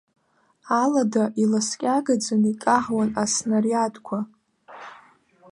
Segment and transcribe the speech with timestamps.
[0.81, 4.19] Алада иласкьагаӡаны икаҳуан аснариадқәа.